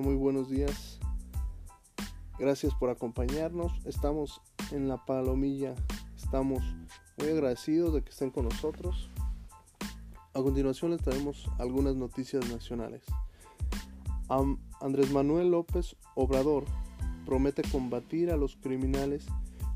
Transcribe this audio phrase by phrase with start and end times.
[0.00, 0.98] muy buenos días.
[2.38, 3.72] Gracias por acompañarnos.
[3.84, 4.40] Estamos
[4.72, 5.74] en la palomilla.
[6.16, 6.62] Estamos
[7.18, 9.10] muy agradecidos de que estén con nosotros.
[10.32, 13.02] A continuación les traemos algunas noticias nacionales.
[14.80, 16.64] Andrés Manuel López Obrador
[17.26, 19.26] promete combatir a los criminales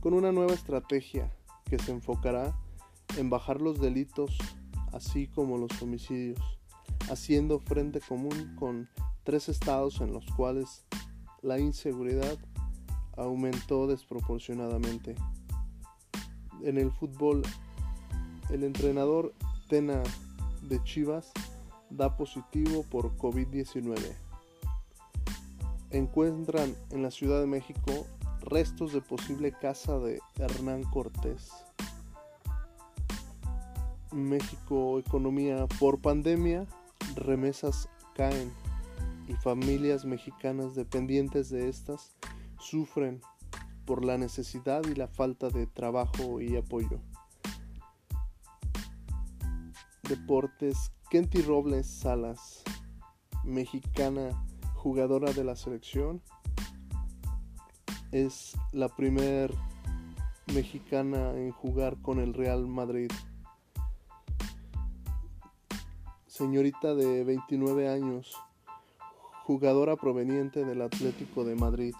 [0.00, 1.30] con una nueva estrategia
[1.64, 2.56] que se enfocará
[3.18, 4.38] en bajar los delitos
[4.92, 6.40] así como los homicidios,
[7.10, 8.88] haciendo frente común con
[9.24, 10.84] tres estados en los cuales
[11.42, 12.38] la inseguridad
[13.16, 15.14] aumentó desproporcionadamente.
[16.62, 17.42] En el fútbol,
[18.50, 19.34] el entrenador
[19.68, 20.02] Tena
[20.62, 21.32] de Chivas
[21.90, 23.96] da positivo por COVID-19.
[25.90, 28.06] Encuentran en la Ciudad de México
[28.40, 31.50] restos de posible casa de Hernán Cortés.
[34.12, 36.66] México economía por pandemia,
[37.16, 38.52] remesas caen
[39.28, 42.14] y familias mexicanas dependientes de estas
[42.58, 43.20] sufren
[43.84, 47.00] por la necesidad y la falta de trabajo y apoyo.
[50.08, 52.62] Deportes, Kenty Robles Salas,
[53.44, 54.30] mexicana
[54.74, 56.22] jugadora de la selección,
[58.12, 59.52] es la primer
[60.54, 63.10] mexicana en jugar con el Real Madrid.
[66.26, 68.36] Señorita de 29 años,
[69.46, 71.94] jugadora proveniente del Atlético de Madrid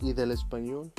[0.00, 0.90] y del Español.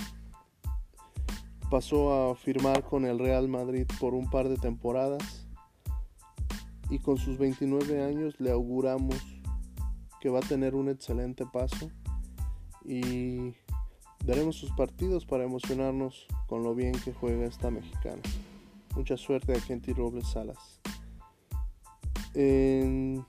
[1.71, 5.47] Pasó a firmar con el Real Madrid por un par de temporadas
[6.91, 9.17] y con sus 29 años le auguramos
[10.21, 11.89] que va a tener un excelente paso
[12.85, 13.55] y
[14.25, 18.21] daremos sus partidos para emocionarnos con lo bien que juega esta mexicana.
[18.95, 20.79] Mucha suerte a Kenty Robles Salas.
[22.35, 23.25] En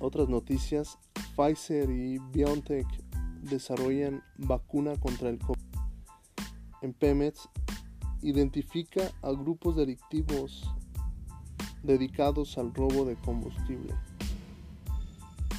[0.00, 0.98] otras noticias,
[1.36, 2.86] Pfizer y BioNTech
[3.42, 5.58] desarrollan vacuna contra el COVID.
[6.82, 7.48] En Pemex
[8.22, 10.70] identifica a grupos delictivos
[11.82, 13.94] dedicados al robo de combustible.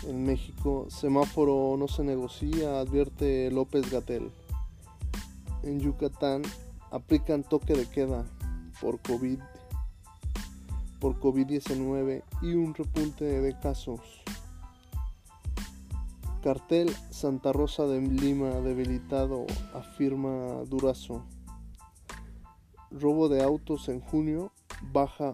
[0.08, 4.32] En México, semáforo no se negocia, advierte López Gatel.
[5.64, 6.44] En Yucatán,
[6.92, 8.26] aplican toque de queda
[8.80, 9.40] por COVID
[11.00, 14.02] por COVID-19 y un repunte de casos.
[16.42, 21.26] Cartel Santa Rosa de Lima debilitado, afirma Durazo.
[22.92, 24.54] Robo de autos en junio
[24.94, 25.34] baja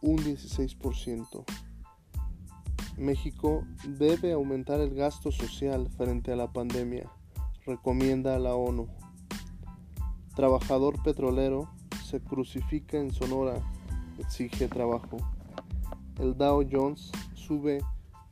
[0.00, 1.44] un 16%.
[2.96, 7.10] México debe aumentar el gasto social frente a la pandemia,
[7.66, 8.88] recomienda la ONU.
[10.34, 11.68] Trabajador petrolero
[12.02, 13.60] se crucifica en Sonora,
[14.18, 15.18] exige trabajo.
[16.18, 17.80] El Dow Jones sube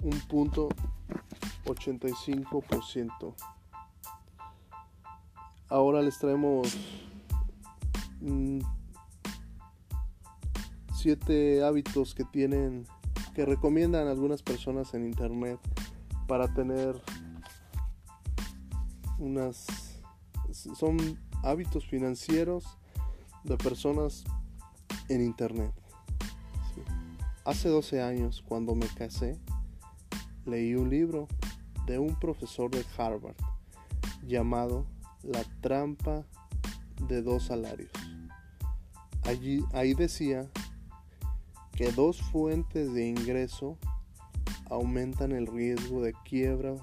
[0.03, 0.71] un punto
[1.65, 3.35] 85%.
[5.69, 6.77] Ahora les traemos
[10.93, 12.87] 7 mm, hábitos que tienen
[13.35, 15.59] que recomiendan algunas personas en internet
[16.29, 17.03] para tener
[19.19, 19.67] unas
[20.53, 22.65] son hábitos financieros
[23.43, 24.25] de personas
[25.09, 25.73] en internet.
[27.45, 29.39] Hace 12 años, cuando me casé,
[30.47, 31.29] leí un libro
[31.87, 33.37] de un profesor de Harvard
[34.27, 34.87] llamado
[35.23, 36.25] La trampa
[37.09, 37.91] de dos salarios.
[39.25, 40.51] Allí, ahí decía
[41.73, 43.77] que dos fuentes de ingreso
[44.71, 46.75] aumentan el riesgo de quiebra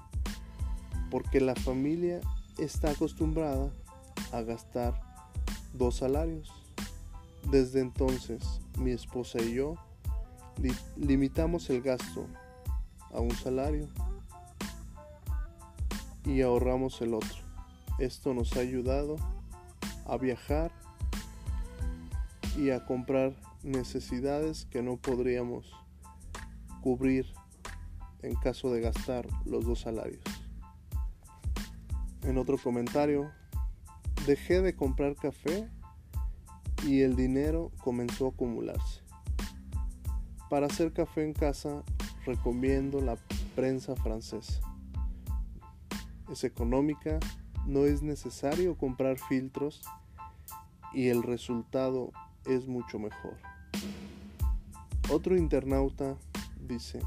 [1.10, 2.20] porque la familia
[2.58, 3.70] está acostumbrada
[4.32, 5.00] a gastar
[5.74, 6.52] dos salarios.
[7.50, 9.76] Desde entonces, mi esposa y yo
[10.96, 12.26] limitamos el gasto
[13.12, 13.88] a un salario
[16.24, 17.38] y ahorramos el otro.
[17.98, 19.16] Esto nos ha ayudado
[20.06, 20.70] a viajar
[22.56, 25.72] y a comprar necesidades que no podríamos
[26.80, 27.26] cubrir
[28.22, 30.22] en caso de gastar los dos salarios.
[32.22, 33.30] En otro comentario,
[34.26, 35.68] dejé de comprar café
[36.86, 39.02] y el dinero comenzó a acumularse.
[40.48, 41.82] Para hacer café en casa
[42.24, 43.16] recomiendo la
[43.54, 44.71] prensa francesa
[46.32, 47.18] es económica,
[47.66, 49.82] no es necesario comprar filtros
[50.92, 52.12] y el resultado
[52.46, 53.36] es mucho mejor.
[55.10, 56.16] Otro internauta
[56.60, 57.00] dice,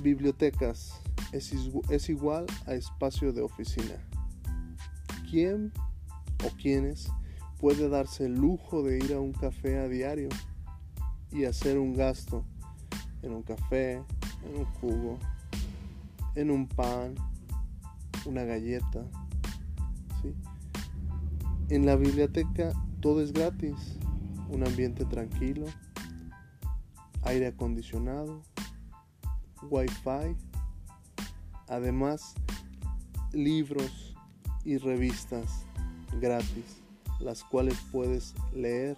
[0.00, 1.00] bibliotecas
[1.32, 3.96] es, igual a espacio de oficina.
[5.30, 5.72] ¿Quién
[6.44, 7.10] o quiénes
[7.58, 10.28] puede darse el lujo de ir a un café a diario
[11.32, 12.44] y hacer un gasto
[13.22, 15.18] en un café, en un jugo,
[16.34, 17.14] en un pan,
[18.26, 19.04] una galleta.
[20.22, 20.34] ¿sí?
[21.68, 23.98] En la biblioteca todo es gratis,
[24.48, 25.66] un ambiente tranquilo,
[27.22, 28.42] aire acondicionado,
[29.70, 30.36] wifi,
[31.68, 32.34] además
[33.32, 34.16] libros
[34.64, 35.66] y revistas
[36.20, 36.82] gratis,
[37.20, 38.96] las cuales puedes leer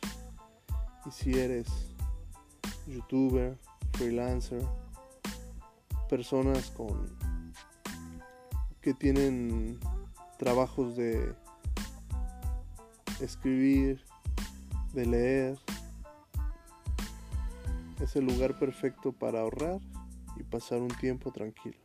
[1.06, 1.66] y si eres
[2.86, 3.58] youtuber,
[3.92, 4.62] freelancer,
[6.08, 7.16] personas con
[8.86, 9.80] que tienen
[10.38, 11.34] trabajos de
[13.20, 14.00] escribir,
[14.92, 15.58] de leer.
[18.00, 19.80] Es el lugar perfecto para ahorrar
[20.36, 21.80] y pasar un tiempo tranquilo.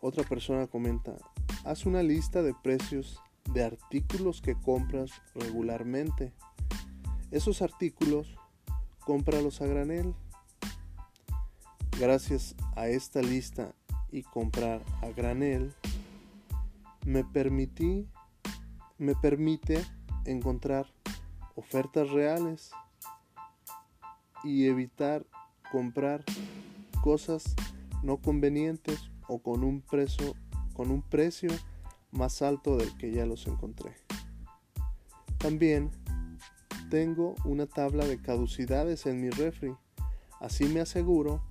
[0.00, 1.14] Otra persona comenta,
[1.64, 3.22] haz una lista de precios
[3.52, 6.32] de artículos que compras regularmente.
[7.30, 8.34] Esos artículos,
[8.98, 10.16] cómpralos a granel.
[12.00, 13.72] Gracias a esta lista
[14.14, 15.74] y comprar a granel,
[17.04, 18.06] me permití,
[18.96, 19.84] me permite
[20.24, 20.86] encontrar
[21.56, 22.70] ofertas reales
[24.44, 25.26] y evitar
[25.72, 26.22] comprar
[27.02, 27.56] cosas
[28.04, 30.36] no convenientes o con un precio
[30.74, 31.50] con un precio
[32.12, 33.94] más alto del que ya los encontré.
[35.38, 35.90] También
[36.88, 39.74] tengo una tabla de caducidades en mi refri.
[40.40, 41.42] Así me aseguro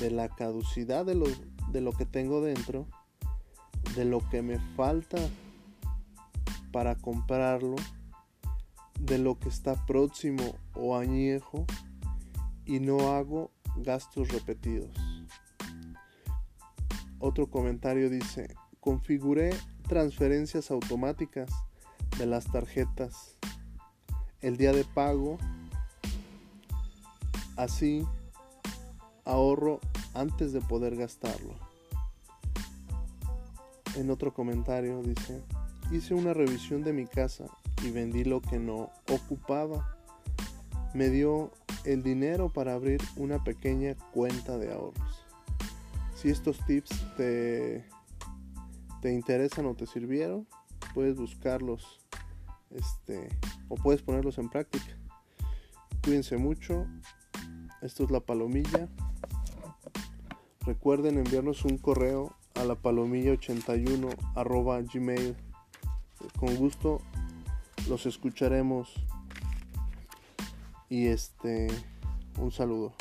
[0.00, 1.26] de la caducidad de lo,
[1.72, 2.86] de lo que tengo dentro,
[3.94, 5.18] de lo que me falta
[6.72, 7.76] para comprarlo,
[9.00, 11.64] de lo que está próximo o añejo
[12.64, 14.90] y no hago gastos repetidos.
[17.18, 19.50] Otro comentario dice, configuré
[19.88, 21.50] transferencias automáticas
[22.18, 23.36] de las tarjetas
[24.40, 25.38] el día de pago.
[27.56, 28.06] Así
[29.24, 29.80] ahorro
[30.20, 31.54] antes de poder gastarlo.
[33.96, 35.42] En otro comentario dice,
[35.90, 37.46] hice una revisión de mi casa
[37.84, 39.96] y vendí lo que no ocupaba.
[40.94, 41.52] Me dio
[41.84, 45.24] el dinero para abrir una pequeña cuenta de ahorros.
[46.14, 47.84] Si estos tips te,
[49.02, 50.46] te interesan o te sirvieron,
[50.94, 52.00] puedes buscarlos
[52.70, 53.28] este,
[53.68, 54.96] o puedes ponerlos en práctica.
[56.02, 56.86] Cuídense mucho.
[57.82, 58.88] Esto es la palomilla.
[60.66, 65.36] Recuerden enviarnos un correo a la palomilla81 arroba gmail.
[66.40, 67.00] Con gusto
[67.88, 68.92] los escucharemos.
[70.88, 71.68] Y este,
[72.40, 72.94] un saludo.